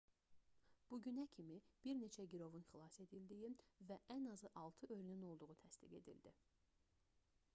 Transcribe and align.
bu 0.91 0.97
günə 1.07 1.25
kimi 1.33 1.57
bir 1.87 1.97
neçə 1.99 2.23
girovun 2.31 2.63
xilas 2.69 2.97
edildiyi 3.05 3.51
və 3.91 3.99
ən 4.17 4.27
azı 4.33 4.51
6 4.63 4.89
ölünün 4.97 5.27
olduğu 5.33 5.51
təsdiq 5.65 5.93
edildi 6.01 6.33